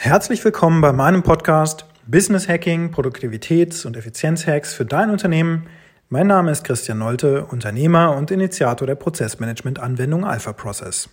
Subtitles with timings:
[0.00, 5.66] Herzlich willkommen bei meinem Podcast Business Hacking, Produktivitäts- und Effizienzhacks für dein Unternehmen.
[6.08, 11.08] Mein Name ist Christian Nolte, Unternehmer und Initiator der Prozessmanagement-Anwendung Alpha Process.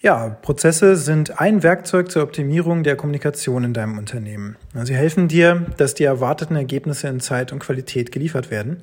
[0.00, 4.56] Ja, Prozesse sind ein Werkzeug zur Optimierung der Kommunikation in deinem Unternehmen.
[4.84, 8.82] Sie helfen dir, dass die erwarteten Ergebnisse in Zeit und Qualität geliefert werden.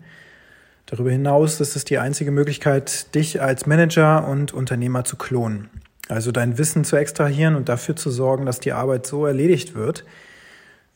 [0.87, 5.69] Darüber hinaus ist es die einzige Möglichkeit, dich als Manager und Unternehmer zu klonen.
[6.09, 10.05] Also dein Wissen zu extrahieren und dafür zu sorgen, dass die Arbeit so erledigt wird,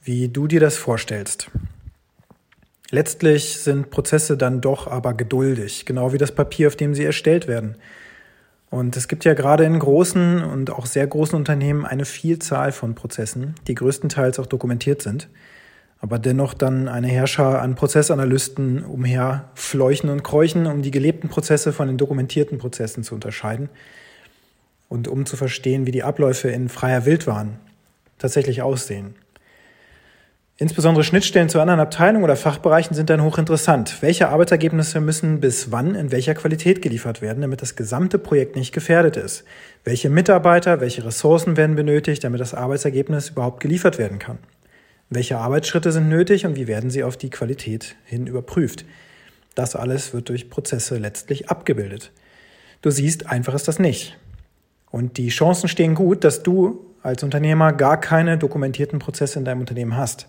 [0.04, 1.50] wie du dir das vorstellst.
[2.90, 7.48] Letztlich sind Prozesse dann doch aber geduldig, genau wie das Papier, auf dem sie erstellt
[7.48, 7.76] werden.
[8.70, 12.96] Und es gibt ja gerade in großen und auch sehr großen Unternehmen eine Vielzahl von
[12.96, 15.30] Prozessen, die größtenteils auch dokumentiert sind,
[16.00, 21.88] aber dennoch dann eine Herrscher an Prozessanalysten umherfleuchen und kräuchen, um die gelebten Prozesse von
[21.88, 23.70] den dokumentierten Prozessen zu unterscheiden
[24.90, 27.60] und um zu verstehen, wie die Abläufe in freier Wildbahn
[28.18, 29.16] tatsächlich aussehen.
[30.60, 34.02] Insbesondere Schnittstellen zu anderen Abteilungen oder Fachbereichen sind dann hochinteressant.
[34.02, 38.74] Welche Arbeitsergebnisse müssen bis wann in welcher Qualität geliefert werden, damit das gesamte Projekt nicht
[38.74, 39.44] gefährdet ist?
[39.84, 44.40] Welche Mitarbeiter, welche Ressourcen werden benötigt, damit das Arbeitsergebnis überhaupt geliefert werden kann?
[45.12, 48.84] Welche Arbeitsschritte sind nötig und wie werden sie auf die Qualität hin überprüft?
[49.54, 52.12] Das alles wird durch Prozesse letztlich abgebildet.
[52.82, 54.18] Du siehst, einfach ist das nicht.
[54.92, 59.62] Und die Chancen stehen gut, dass du als Unternehmer gar keine dokumentierten Prozesse in deinem
[59.62, 60.28] Unternehmen hast.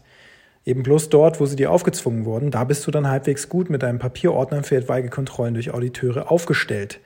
[0.64, 3.82] Eben bloß dort, wo sie dir aufgezwungen wurden, da bist du dann halbwegs gut mit
[3.82, 7.00] deinem Papierordner für etwaige Kontrollen durch Auditeure aufgestellt.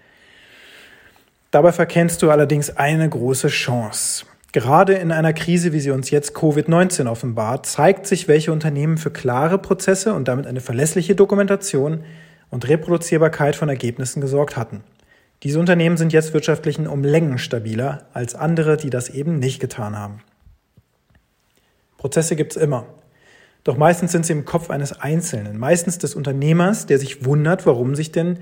[1.52, 4.24] Dabei verkennst du allerdings eine große Chance.
[4.52, 9.10] Gerade in einer Krise, wie sie uns jetzt Covid-19 offenbart, zeigt sich, welche Unternehmen für
[9.10, 12.04] klare Prozesse und damit eine verlässliche Dokumentation
[12.50, 14.82] und Reproduzierbarkeit von Ergebnissen gesorgt hatten.
[15.42, 19.98] Diese Unternehmen sind jetzt wirtschaftlich um Längen stabiler als andere, die das eben nicht getan
[19.98, 20.22] haben.
[21.96, 22.86] Prozesse gibt's immer.
[23.64, 27.94] Doch meistens sind sie im Kopf eines Einzelnen, meistens des Unternehmers, der sich wundert, warum
[27.94, 28.38] sich denn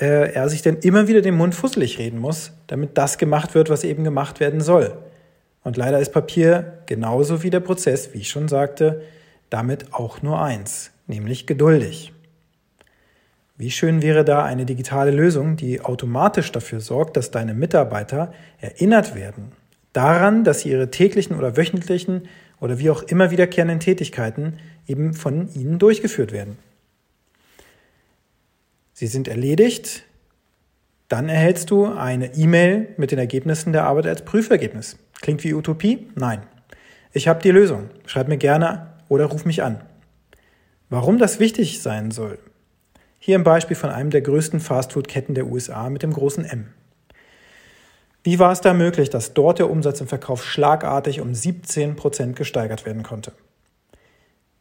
[0.00, 3.68] äh, er sich denn immer wieder den Mund fusselig reden muss, damit das gemacht wird,
[3.68, 4.96] was eben gemacht werden soll.
[5.64, 9.02] Und leider ist Papier genauso wie der Prozess, wie ich schon sagte,
[9.50, 12.12] damit auch nur eins, nämlich geduldig.
[13.58, 19.14] Wie schön wäre da eine digitale Lösung, die automatisch dafür sorgt, dass deine Mitarbeiter erinnert
[19.14, 19.52] werden
[19.92, 22.28] daran, dass sie ihre täglichen oder wöchentlichen
[22.60, 26.56] oder wie auch immer wiederkehrenden Tätigkeiten eben von ihnen durchgeführt werden.
[28.92, 30.04] Sie sind erledigt,
[31.08, 34.98] dann erhältst du eine E-Mail mit den Ergebnissen der Arbeit als Prüfergebnis.
[35.20, 36.08] Klingt wie Utopie?
[36.14, 36.42] Nein.
[37.12, 37.90] Ich habe die Lösung.
[38.06, 39.80] Schreib mir gerne oder ruf mich an.
[40.90, 42.38] Warum das wichtig sein soll,
[43.28, 46.68] hier ein Beispiel von einem der größten Fastfood-Ketten der USA mit dem großen M.
[48.22, 52.36] Wie war es da möglich, dass dort der Umsatz im Verkauf schlagartig um 17 Prozent
[52.36, 53.32] gesteigert werden konnte?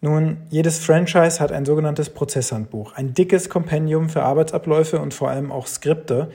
[0.02, 5.50] Nun, jedes Franchise hat ein sogenanntes Prozesshandbuch, ein dickes Kompendium für Arbeitsabläufe und vor allem
[5.50, 6.30] auch Skripte,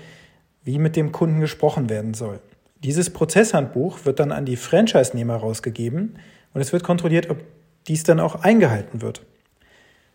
[0.64, 2.40] wie mit dem Kunden gesprochen werden soll.
[2.82, 6.16] Dieses Prozesshandbuch wird dann an die Franchise-Nehmer rausgegeben
[6.54, 7.44] und es wird kontrolliert, ob
[7.88, 9.20] dies dann auch eingehalten wird.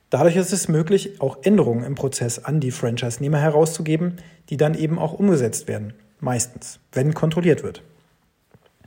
[0.10, 4.18] Dadurch ist es möglich, auch Änderungen im Prozess an die Franchise-Nehmer herauszugeben,
[4.50, 5.94] die dann eben auch umgesetzt werden.
[6.20, 7.84] Meistens, wenn kontrolliert wird.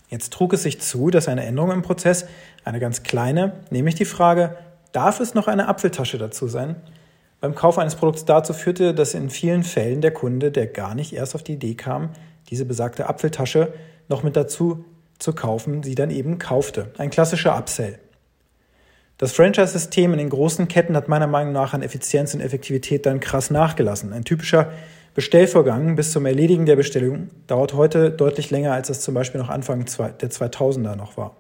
[0.09, 2.27] Jetzt trug es sich zu, dass eine Änderung im Prozess,
[2.65, 4.57] eine ganz kleine, nämlich die Frage,
[4.93, 6.77] darf es noch eine Apfeltasche dazu sein,
[7.41, 11.13] beim Kauf eines Produkts dazu führte, dass in vielen Fällen der Kunde, der gar nicht
[11.15, 12.11] erst auf die Idee kam,
[12.51, 13.73] diese besagte Apfeltasche
[14.09, 14.85] noch mit dazu
[15.19, 16.93] zu kaufen, sie dann eben kaufte.
[16.99, 17.99] Ein klassischer Upsell.
[19.21, 23.21] Das Franchise-System in den großen Ketten hat meiner Meinung nach an Effizienz und Effektivität dann
[23.21, 24.15] krass nachgelassen.
[24.15, 24.73] Ein typischer
[25.15, 29.51] Bestellvorgang bis zum Erledigen der Bestellung dauert heute deutlich länger, als es zum Beispiel noch
[29.51, 31.37] Anfang der 2000er noch war.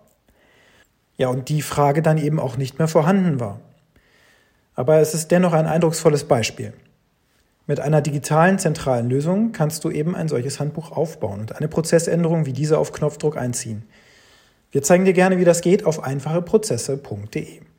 [1.16, 3.60] Ja, und die Frage dann eben auch nicht mehr vorhanden war.
[4.74, 6.74] Aber es ist dennoch ein eindrucksvolles Beispiel.
[7.66, 12.44] Mit einer digitalen zentralen Lösung kannst du eben ein solches Handbuch aufbauen und eine Prozessänderung
[12.44, 13.84] wie diese auf Knopfdruck einziehen.
[14.70, 17.69] Wir zeigen dir gerne, wie das geht auf einfacheprozesse.de.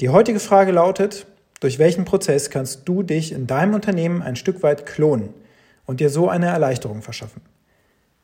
[0.00, 1.26] Die heutige Frage lautet,
[1.60, 5.32] durch welchen Prozess kannst du dich in deinem Unternehmen ein Stück weit klonen
[5.86, 7.42] und dir so eine Erleichterung verschaffen?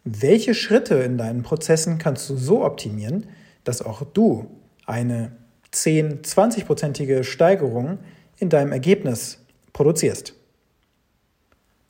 [0.03, 3.27] Welche Schritte in deinen Prozessen kannst du so optimieren,
[3.65, 4.51] dass auch du
[4.87, 5.33] eine
[5.71, 7.99] 10, 20-prozentige Steigerung
[8.39, 10.35] in deinem Ergebnis produzierst?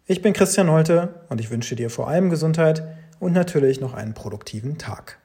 [0.06, 2.82] Ich bin Christian Holte und ich wünsche dir vor allem Gesundheit
[3.20, 5.17] und natürlich noch einen produktiven Tag.